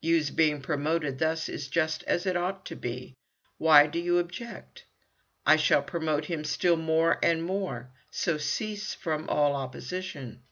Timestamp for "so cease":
8.10-8.94